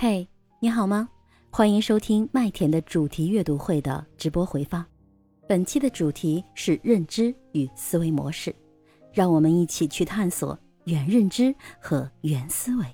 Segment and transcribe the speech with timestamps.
[0.00, 0.28] 嘿，
[0.60, 1.08] 你好吗？
[1.50, 4.86] 欢迎收听麦田的主题阅读会的直播回放。
[5.48, 8.54] 本期的主题是认知与思维模式，
[9.12, 12.86] 让我们一起去探索原认知和原思维。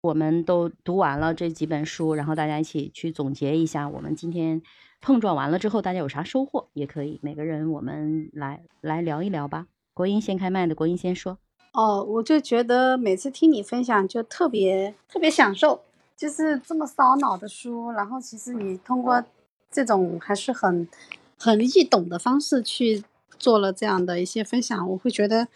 [0.00, 4.62] 我们都读完了这几本书，然后大家一起去总结一下，我们今天
[5.00, 6.70] 碰撞完了之后，大家有啥收获？
[6.72, 9.66] 也可以每个人我们来来聊一聊吧。
[9.92, 11.40] 国英先开麦的，国英先说。
[11.76, 15.82] 哦，我就觉得每次听你分享就特别特别享受，
[16.16, 19.22] 就是这么烧脑的书，然后其实你通过
[19.70, 20.88] 这种还是很
[21.36, 23.04] 很易懂的方式去
[23.38, 25.46] 做了这样的一些分享，我会觉得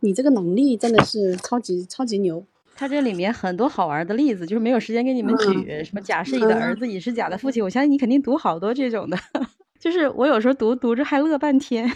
[0.00, 2.44] 你这个能力真的是超级超级牛。
[2.74, 9.16] 他这里面很多好玩的例子，就是没有时间给你们举，什么甲是乙的儿子，乙是甲的父亲，我相信你肯定读好多这种的，
[9.80, 11.90] 就是我有时候读读着还乐半天。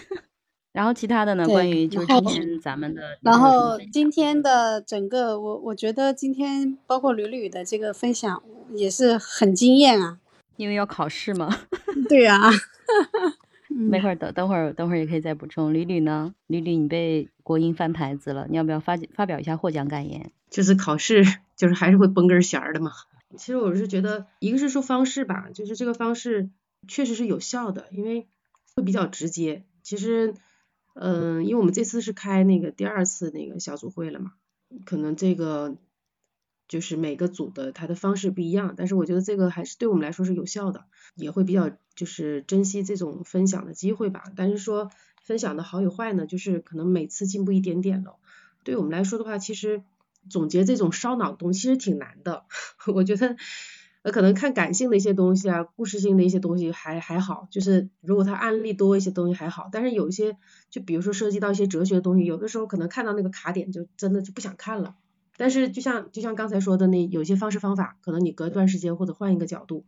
[0.77, 1.47] 然后其他的呢？
[1.47, 8.43] 关于就是今天咱们的，然后今天的整个，我我觉得今天包括吕吕的这个分享
[8.75, 10.19] 也是很惊艳啊，
[10.57, 11.49] 因为要考试嘛。
[12.11, 12.51] 对呀，
[13.73, 15.73] 没会儿等等会儿等会儿也可以再补充。
[15.73, 16.35] 吕吕呢？
[16.47, 20.31] 吕吕你被国英翻牌子了，你要不要发发表一下获奖感言？
[20.51, 21.25] 就是考试
[21.57, 22.93] 就是还是会绷根弦儿的嘛。
[23.39, 26.51] 其实我是觉得，一个是说方式吧，就是这个方式
[26.87, 28.27] 确实是有效的，因为
[28.75, 29.63] 会比较直接。
[29.83, 30.35] 其实。
[30.99, 34.33] 嗯，因为我们这次是开那个第二次那个小组会了嘛，
[34.87, 35.77] 可能这个
[36.69, 44.25] 就是每个组的它的方式不一样，但是我觉得这个还是对我们来说是有效的，也会比较就是珍惜这种分享的机会吧。
[44.37, 44.91] 但是说
[45.23, 48.19] 分享的好与坏呢，就是可能每次进步一点点咯。
[48.65, 49.83] 对我们来说的话，其实
[50.31, 52.45] 总结这种烧脑东西其实挺难的，
[52.95, 53.37] 我觉得。
[54.07, 60.37] 那可能看感性的一些东西啊，故事性的一些东西还还好，就是如果他案例多一些东西还好，但是有一些
[60.71, 64.95] 就比如说涉及到一些哲学的东西，有的时候可能看到那个卡点就真的就不想看了。
[65.37, 69.87] 但是就像就像刚才说的那有些方式方法，可能你隔一段时间或者换一个角度，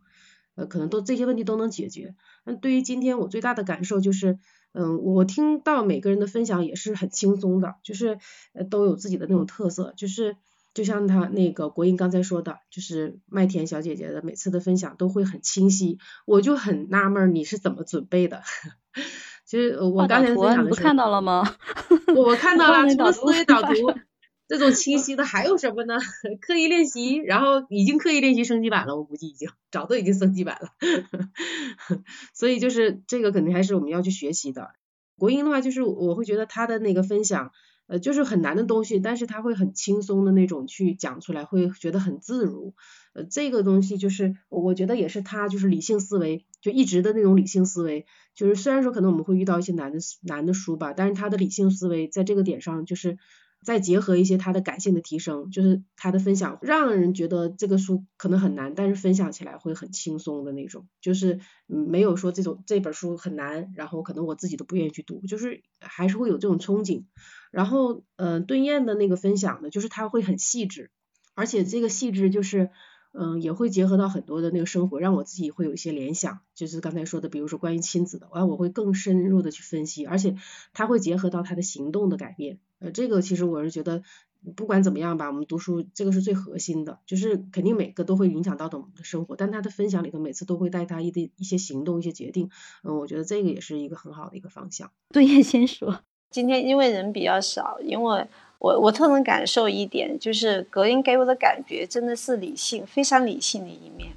[0.55, 2.13] 呃，可能都这些问题都能解决。
[2.43, 4.37] 那对于今天我最大的感受就是，
[4.73, 8.17] 嗯，我听到每个人的分享也是很轻松的，就是
[8.51, 10.35] 呃都有自己的那种特色，就是。
[10.79, 18.43] 就像他那个国英刚才说的，就是麦田小姐姐的每次的分享都会很清晰，我就很纳闷你是怎么准备的。
[19.43, 21.43] 其实我刚才分享的是，看到了吗？
[22.15, 23.73] 我看到了， 除了思维导图
[24.47, 25.97] 这种清晰的，还有什么呢？
[26.39, 30.69] 刻意练习，然后已经刻意练习升级版了，我估计已经早都已经升级版了。
[32.33, 34.71] 所以就是这个肯定还是我们要去学习的。
[35.17, 37.51] 国英的话，就是我会觉得他的那个分享。
[37.89, 42.75] 呃，就是很难的东西，但是他会很轻松的那种去讲出来，会觉得很自如。
[43.13, 48.05] 呃，这个东西就是我觉得也是他就是理性思维，就一直的那种理性思维。
[48.35, 53.17] 就是虽然说可能我们会遇到一些难的难的书吧，但是他的理性思维在这个点上就是。
[53.61, 67.03] 再结合一些他的感性的提升，就是他的分享，让人觉得这个书可能很难，但是分享起来会很轻松的那种，就是没有说这种这本书很难，然后可能我自己都不愿意去读，就是还是会有这种憧憬。
[67.51, 70.91] 然后，呃，顿燕的那个分享呢，就是他会很细致，
[71.35, 72.69] 而且这个细致就是。
[73.11, 80.35] 嗯，也会结合到很多的那个生活，让我自己会有一些联想，就是刚才说的，比如说关于亲子的，完我会更深入的去分析，而且
[80.73, 84.03] 他会结合到他的行动的改变，呃，这个其实我是觉得
[84.55, 92.51] 不管怎么样吧，我们读书这个是最核心的，就是肯定每个都会影响到的我们的生活，但他的分享里头每次都会带他一的一些行动、一些决定，
[92.83, 94.91] 嗯，我觉得这个也是一个很好的一个方向。
[95.11, 98.25] 对，先说，今天因为人比较少，因为。
[98.61, 104.11] 我我特能感受一点，就是隔音给我的感觉真的是理性，非常理性的一面。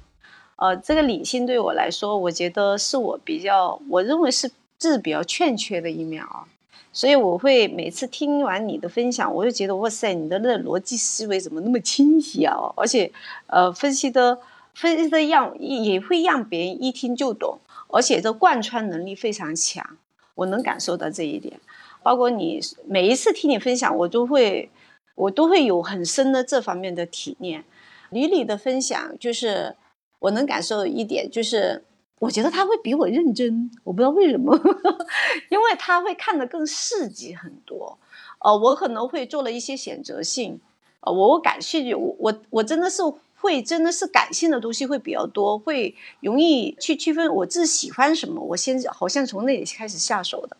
[0.57, 6.43] 呃，这个理性对我来说，我觉得是我比较，我认为是是比较欠缺的一面啊。
[6.91, 12.53] 所以我会每次听完你的分享，我就觉得哇塞，你的那逻辑思维怎么那么清晰啊？
[12.75, 13.09] 而且
[13.47, 14.37] 呃，分析的
[14.73, 19.97] 分析的让也会让别人一听就懂，而且这贯穿能力非常强，
[20.35, 21.57] 我能感受到这一点。
[22.03, 24.69] 包括你每一次听你分享，我都会，
[25.15, 27.63] 我都会有很深的这方面的体验。
[28.09, 29.75] 李李的分享，就是
[30.19, 31.83] 我能感受一点，就是
[32.19, 34.55] 我觉得他会比我认真，我不知道为什么，
[35.49, 37.97] 因为他会看得更细致很多。
[38.39, 40.59] 呃，我可能会做了一些选择性，
[40.99, 43.01] 呃，我感兴趣，我我我真的是
[43.35, 50.55] 会，真的是感性的东西会比较多，会容易去区分我自己喜欢什么，我先好像从那里开始下手的。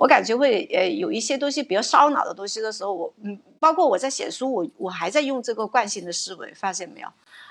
[0.00, 7.08] 我感觉会呃有一些东西比较烧脑的东西的时候，我嗯，包括我在写书，我我还在用这个惯性的思维，发现没有？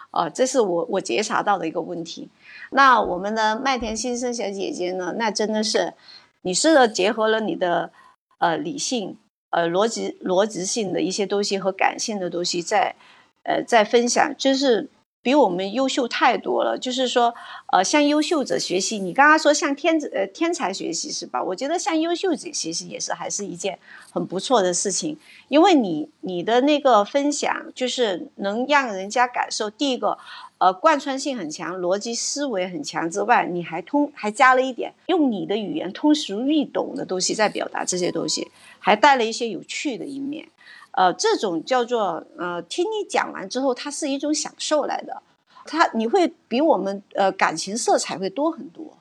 [0.10, 2.28] 啊，这是我我觉察到的一个问题。
[2.72, 5.14] 那我们的麦田先生小姐姐呢？
[5.20, 5.94] 那真的是，
[6.42, 7.92] 你是的结合了你的
[8.40, 9.16] 呃理性、
[9.52, 12.96] 呃逻辑逻辑性的一些东西和感性的东西，在
[13.44, 14.90] 呃在分享，就是
[15.22, 16.78] 比我们优秀太多了。
[16.78, 17.34] 就是说，
[17.72, 19.00] 呃，向优秀者学习。
[19.00, 21.44] 你刚刚说向天子呃天才学习是吧？
[21.44, 23.80] 我觉得向优秀者学习也是还是一件
[24.12, 25.18] 很不错的事情，
[25.48, 30.18] 因为你你的那个分享就是能让人家感受，第一个。
[30.60, 40.50] 呃，贯穿性很强，逻辑思维很强之外，你还通还加了一点用你的语言通俗易懂的东西在表达这些东西，还带了一些有趣的一面。
[40.92, 45.22] 呃，这种叫做呃，听你讲完之后，它是一种享受来的，
[45.66, 48.98] 它你会比我们呃感情色彩会多很多。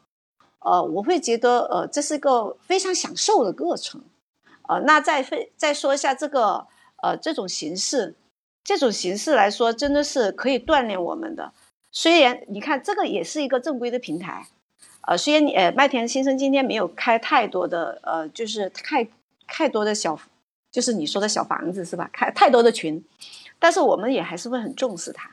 [0.60, 4.02] 呃，我会觉得呃，这是个非常享受的过程。
[4.68, 6.66] 呃，那再分再说一下这个
[7.02, 8.14] 呃这种形式。
[8.64, 11.54] 这种形式来说，真的是可以锻炼我们的。
[11.90, 14.46] 虽然你看，这个也是一个正规的平台，
[15.06, 19.08] 呃，虽然你呃麦田先生今天没有开太多的呃，就是太
[19.46, 20.20] 太多的小，
[20.70, 22.08] 就是你说的小房子是吧？
[22.12, 23.02] 开太多的群，
[23.58, 25.30] 但是我们也还是会很重视它，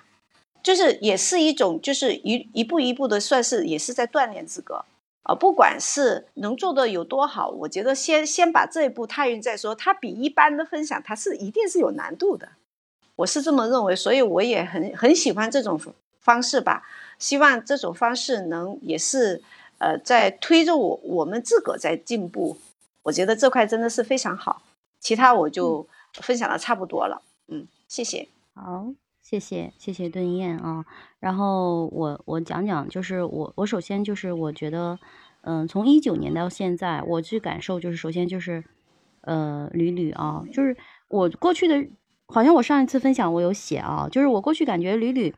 [0.64, 4.86] 就是也是一种，就是一一步一步的，算是也是在锻炼自个
[5.24, 5.36] 啊。
[5.36, 9.76] 不管是能做的有多好，我觉得先先把这一步踏匀再说。
[9.76, 12.50] 它比一般的分享，它是一定是有难度的。
[13.18, 15.80] 我是这么认为，所以我也很很喜欢这种
[16.20, 16.84] 方式吧。
[17.20, 19.42] 希望这种方式能也是
[19.78, 22.58] 呃在推着我我们自个在进步。
[23.04, 24.62] 我觉得这块真的是非常好。
[25.06, 27.22] 其他我就分享的差不多了。
[27.48, 28.28] 嗯，谢谢。
[28.56, 28.88] 好，
[29.22, 30.84] 谢谢谢谢顿燕啊。
[31.20, 34.98] 然后我我讲讲，就是我我首先就是我觉得，
[35.42, 38.64] 嗯，从一九年到现在，我去感受就是首先就是
[39.22, 40.76] 呃屡屡啊，就是
[41.08, 41.88] 我过去的。
[42.28, 45.32] 好像我上一次分享我有写啊，就是我过去感觉屡屡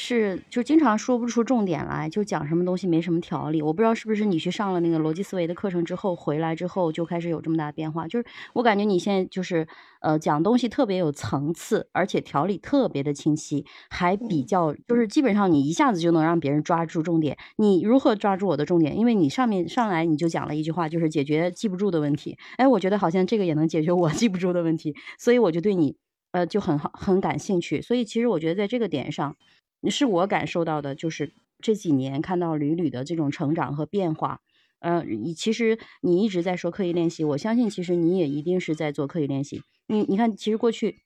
[0.00, 3.60] 是就经常说不出重点来，就讲什么东西没什么条理。
[3.60, 8.06] 我不知道是不是你去上了那个逻辑思维的课程之后回来之后就开始有这么大的变化。
[8.06, 9.66] 就是我感觉你现在就是
[10.00, 17.36] 呃讲东西特别有层次，而且条理特别的清晰，还比较就是基本上你一下子就能让别人抓住重点。
[17.56, 18.96] 你如何抓住我的重点？
[18.96, 22.38] 因为你上面上来你就讲了一句话，就是解决记不住的问题。
[22.56, 25.96] 哎，我觉得好像这个也能解决我 记不住的问题，所以我就对你。
[26.30, 29.34] 呃，就很好，很感兴趣，所以其实我觉得在这个点上，
[29.88, 34.40] 是我感受到的，就是这几年看到屡屡的这种成长和变化。
[34.80, 35.04] 呃，
[35.36, 39.62] 其实你一直在说刻意练习，我相信其实你也一定是在做刻意练习。
[39.86, 40.96] 你你看，其实过去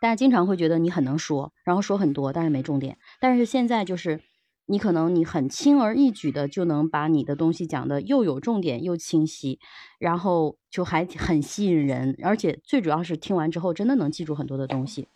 [0.00, 2.98] 大家经常会觉得你很能说，然后说很多，但是没重点。
[3.20, 4.20] 但是现在就是。
[4.66, 9.58] 你可能你很轻而易举的就能把你的东西讲的又有重点又清晰，
[9.98, 15.08] 然后就还很吸引人，而且最主要是听完之后真的能记住很多的东西，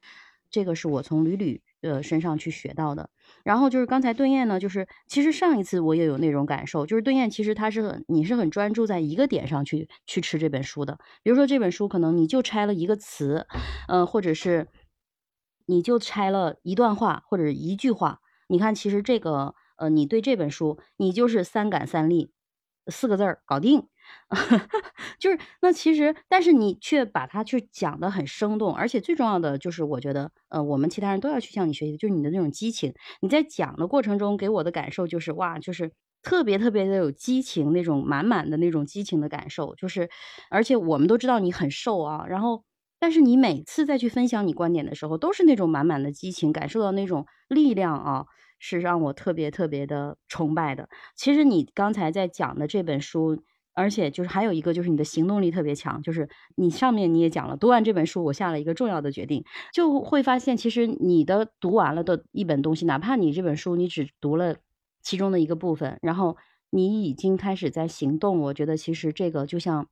[0.51, 3.09] 这个是我从屡屡呃身上去学到的。
[3.45, 13.47] 然后就是刚才顿燕呢，就是其实上一次我也有那种感受，就是顿燕其实他是你是很专注在一个点上去去吃这本书的，比如说这本书可能你就拆了一个词，
[13.87, 14.67] 嗯，或者是
[15.67, 18.21] 你就拆了一段话或者一句话。
[18.47, 22.31] 你看，其实这个，呃，你对这本书，你就是三感三力，
[22.89, 23.89] 四个字儿搞定，
[25.19, 32.93] 就是那其实，但是你却把它去讲的很生动，而且最重要的就是，我觉得，呃，我们其他人都要去向你学习，就是你的那种激情。
[33.21, 35.93] 你在讲的过程中给我的感受就是，哇，就是
[36.23, 40.09] 特别特别的有激情，那种满满的那种激情的感受，就是，
[40.51, 42.65] 而且我们都知道你很瘦啊，然后。
[43.01, 48.25] 但是你每次再去分享你观点的时候，都是那种满满的激情，感受到那种力量啊，
[48.59, 50.89] 是让我特别特别的崇拜的。
[51.15, 53.43] 其实你刚才在讲的这本书，
[53.75, 64.57] 而且就是还有一个就是你的行动力特别强，就是你上面你也讲了，读完这本书，我下了一个重要的决定，就会发现其实你的读完了的一本东西，哪怕你这本书你只读了
[65.03, 66.37] 其中的一个部分，然后
[66.71, 69.87] 你已经开始在行动，我觉得其实这个就像。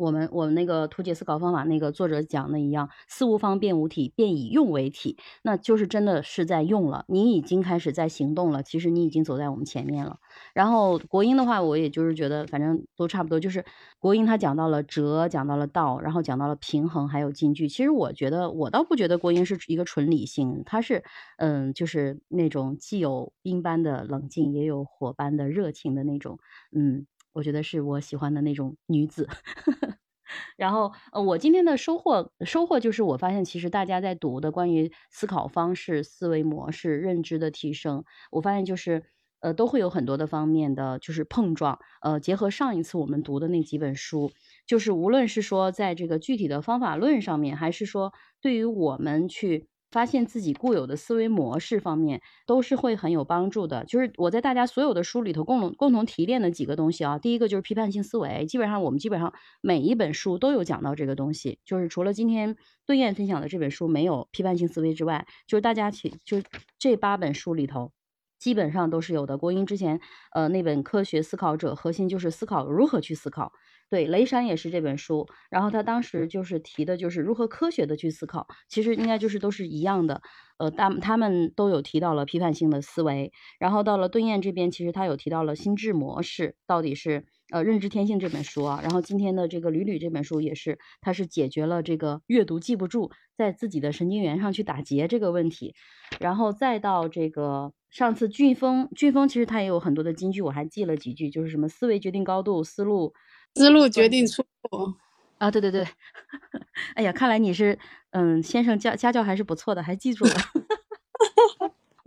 [0.00, 7.04] 我们我们那个图解思考方法那个作者讲的一样，思无方便无体，便以用为体，那就是真的是在用了。
[7.06, 10.16] 你已经开始在行动了，其实你已经走在我们前面了。
[10.54, 13.62] 然后国英的话，我也就是觉得反正都差不多，就是
[13.98, 17.68] 国英他讲到了哲，讲到了道，然后讲到了平衡，还有金句。
[17.68, 21.04] 其实我觉得我倒不觉得国英是一个纯理性，他是
[21.36, 26.38] 嗯，就是那种既有冰般的冷静，也有火般的热情的那种
[26.74, 27.06] 嗯。
[27.32, 29.28] 我觉得是我喜欢的那种女子，
[30.56, 39.04] 然后呃，我今天的收获收获就是我发现其实大家在读的关于思考方式、思维模式、认知的提升，我发现就是
[39.40, 44.30] 呃都会有很多的方面的就是碰撞，呃，结合上一次我们读的那几本书，
[44.66, 53.84] 就是无论是说在这个具体的方法论上面，还是说对于我们去发现自己固有的思维模式方面，都是会很有帮助的。
[53.84, 61.58] 就是我在大家所有的书里头共同共同提炼的几个东西啊，第一个就是批判性思维，基本上我们基本上每一本书都有讲到这个东西。
[61.64, 62.56] 就是除了今天
[62.86, 66.42] 对燕分享的这本书没有批判性思维之外，就是大家其就
[66.78, 67.92] 这八本书里头。
[68.40, 69.38] 基本上都是有的。
[69.38, 70.00] 国英之前，
[70.32, 73.52] 呃，那本《科学思考者》核心就是思考如何去思考。
[73.90, 78.46] 对，雷山也是这本书，然后他当时就是提的就是如何科学的去思考。
[78.68, 80.22] 其实应该就是都是一样的。
[80.58, 83.32] 呃，他他们都有提到了批判性的思维。
[83.58, 88.78] 然后到了顿燕这边，其实他有提到了心智模式到底是呃认知天性这本书啊。
[88.80, 95.74] 然后今天的这个吕吕这本书也是，它是解决了这个阅读记不住，在自己的神经元上去打结这个问题。
[96.20, 97.72] 然后再到这个。
[97.90, 103.12] 上次俊峰，俊峰其实他也有很多的金句，我还记了几句，就是什么思维决定高度，思路
[103.54, 104.26] 思路决定。
[104.26, 104.94] 出路。
[105.38, 105.82] 啊，对对对，
[106.94, 107.78] 哎呀，看来你是
[108.10, 110.32] 嗯，先生家家教还是不错的，还记住了。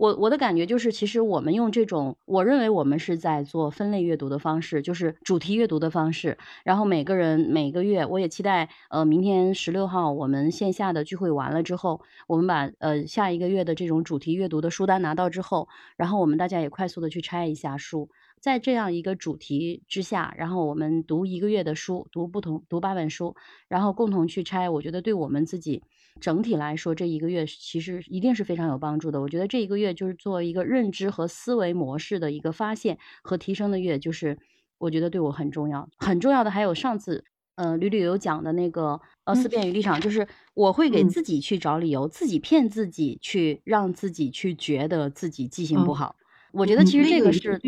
[0.04, 6.36] 我我的感觉就是，其实我们用这种，我认为我们是在做分类阅读的方式，就是主题阅读的方式。
[6.62, 23.34] 然后每个人每个月，我也期待，呃，明天十六号我们线下的聚会完了之后，我们把呃下一个月的这种主题阅读的书单拿到之后，然后我们大家也快速的去拆一下书，在这样一个主题之下，然后我们读一个月的书，读不同读八本书，
[23.68, 25.82] 然后共同去拆，我觉得对我们自己。
[26.20, 29.20] 整体来说，这一个月其实一定是非常有帮助的。
[29.20, 34.38] 我觉得这一个月就是做一个认知和思维模式的一个发现和提升的月，就是
[34.78, 35.88] 我觉得对我很重要。
[35.98, 37.24] 很重要的还有上次，
[37.56, 46.16] 呃，吕吕有讲的那个呃思辨与立场，就是我会给自己去找理由，自己骗自己，去让自己去觉得自己记性不好。
[46.52, 47.60] 我觉得其实这个是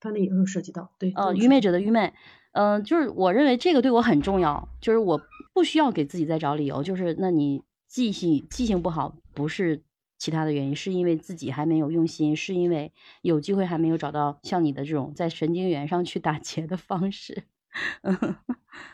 [0.00, 2.12] 他那也会涉及到对呃愚昧者的愚昧，
[2.52, 5.20] 嗯，就是我认为这个对我很重要，就是我
[5.52, 7.62] 不需要给自己再找理由，就是那你。
[7.90, 9.82] 记性记性不好不是
[10.16, 12.92] 其他的原因，是因为自己还没有用心，是因为
[13.22, 17.42] 有机会还没有找到像你的这种在神经元上去打结的方式。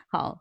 [0.07, 0.39] 好，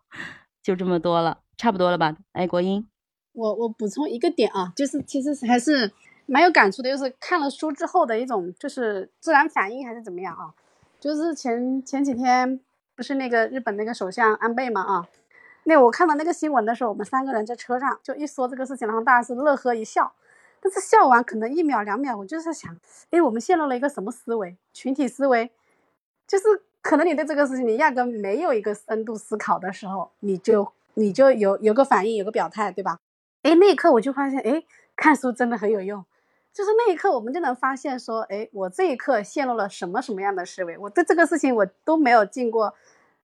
[0.62, 2.16] 就这么多了，差不多了吧？
[2.32, 2.88] 哎，国英，
[3.32, 5.92] 我我补充一个点啊，就是其实还是
[6.25, 10.54] 蛮有感触的，就是看了书之后的一种就是自然反应还是怎么样啊？
[10.98, 12.58] 就是前前几天
[12.94, 15.06] 不是那个日本那个首相安倍嘛啊？
[15.68, 20.12] 那我看到那个新闻的时候，我们三个人在车上就一说这个事情，然后大家是乐呵一笑。
[20.61, 22.75] 但是笑完可能一秒两秒，我就是想，
[23.11, 24.56] 哎，我们陷入了一个什么思维？
[24.73, 25.50] 群体思维，
[26.26, 26.44] 就是
[26.80, 33.00] 可能你对这个事情你压根没有一个深度思考的时候，你就你就有有个反应，有个表态，对吧？
[33.42, 34.62] 哎，那一刻我就发现，哎，
[34.94, 36.04] 看书真的很有用。
[36.52, 40.78] 就是那一刻，我们就能发现说，哎，我这一刻陷入了什么什么样的思维？
[40.78, 42.75] 我对这个事情我都没有进过。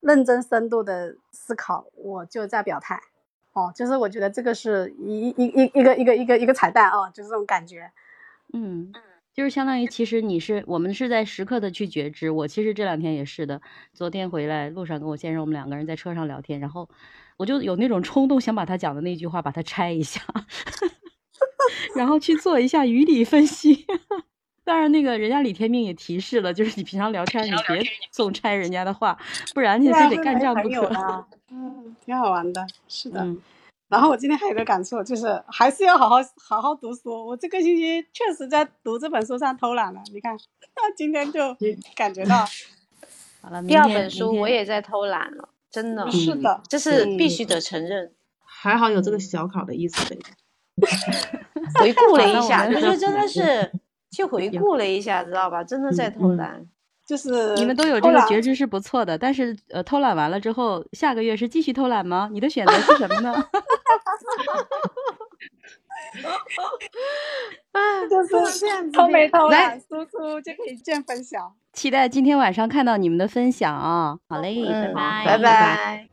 [0.03, 3.01] 认真深度的思考，我就在表态，
[3.53, 7.91] 哦，就是我觉得这个是一一一一个一个一个一个彩蛋哦，就是这种感觉，
[8.53, 8.93] 嗯，
[9.33, 13.63] 就是相当于其实你是我们是在时刻的去觉知，我其实这两天也是的，
[13.95, 16.89] 昨天回来路上跟我先生我们两个人在车上聊天，然后
[17.37, 20.21] 我就有那种冲动想把他讲的那句话把它拆一下，
[21.95, 23.87] 然后去做一下语理分析。
[24.65, 29.19] 当然，那个人家李天命也提示了，就是你平常聊天，你别总拆人家的话，
[29.55, 31.27] 不然你非得干仗不可。
[31.51, 33.27] 嗯，挺好玩的，是的。
[33.89, 37.27] 然后我今天还有个感触，就是还是要好好好好读书。
[37.27, 40.37] 我这个星期确实在读这本书上偷懒了，你看，
[40.97, 41.41] 今天就
[41.95, 42.47] 感觉到。
[43.43, 46.09] 好了，第二本书我也在偷懒了，真的。
[46.11, 48.13] 是的，这是必须得承认。
[48.45, 50.17] 还好有这个小考的意思。
[51.81, 53.73] 回顾了一下，就是真的是。
[54.13, 55.65] 去回顾了一下，知道吧？
[55.65, 56.65] 真的在偷懒，
[57.05, 59.19] 就是你们都有这个觉知是不错的。
[59.19, 62.29] 但是，呃，偷懒完了之后，下个月是继续偷懒吗？
[62.31, 63.33] 你的选择是什么呢？
[67.73, 71.53] 啊， 就是这样子，偷没偷懒，输出就可以见分享。
[71.73, 74.19] 期待今天晚上看到你们的分享啊！
[74.29, 76.12] 好嘞，拜拜，拜拜。